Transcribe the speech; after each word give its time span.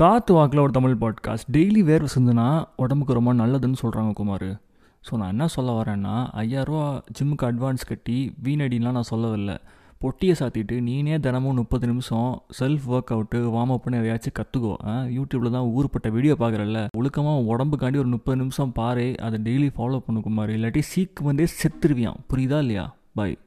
காற்று 0.00 0.34
வாக்கில் 0.34 0.60
ஒரு 0.60 0.72
தமிழ் 0.72 0.96
பாட்காஸ்ட் 1.00 1.48
டெய்லி 1.52 1.82
வேர்வை 1.88 2.08
சிந்துனா 2.14 2.66
உடம்புக்கு 2.76 3.12
ரொம்ப 3.12 3.34
நல்லதுன்னு 3.34 3.78
சொல்கிறாங்க 3.82 4.12
குமார். 4.12 4.46
ஸோ 5.06 5.12
நான் 5.16 5.28
என்ன 5.28 5.46
சொல்ல 5.46 5.82
வரேன்னா 5.82 6.14
ஐயாயிரரூவா 6.40 6.86
ஜிம்முக்கு 7.18 7.46
அட்வான்ஸ் 7.50 7.86
கட்டி 7.86 8.16
வீணடின்லாம் 8.44 8.96
நான் 8.98 9.10
சொல்லவில்லை. 9.10 9.56
பொட்டியை 10.00 10.34
சாத்திட்டு 10.40 10.76
நீனே 10.88 11.20
தினமும் 11.20 11.54
முப்பது 11.54 11.86
நிமிஷம் 11.86 12.42
செல்ஃப் 12.60 12.88
ஒர்க் 12.90 13.14
அவுட்டு 13.16 13.40
வார்ம் 13.56 13.74
அப்னு 13.76 14.00
எதையாச்சும் 14.00 14.36
கற்றுக்கோ 14.40 14.74
யூடியூப்பில் 15.18 15.56
தான் 15.56 15.70
ஊருப்பட்ட 15.76 16.10
வீடியோ 16.10 16.36
பார்க்குறல்ல. 16.38 16.86
ஒழுக்கமாக 16.96 17.46
உடம்புக்காண்டி 17.52 18.02
ஒரு 18.04 18.12
முப்பது 18.16 18.38
நிமிஷம் 18.38 18.72
பாரு 18.72 19.14
அதை 19.20 19.40
டெய்லி 19.44 19.70
ஃபாலோ 19.78 20.00
பண்ணு 20.08 20.22
குமார். 20.28 20.50
இல்லாட்டி 20.50 20.82
சீக்கு 20.94 21.28
வந்தே 21.30 21.46
செத்துருவியான் 21.60 22.20
புரியுதா 22.32 22.58
இல்லையா? 22.58 22.94
பாய் 23.14 23.38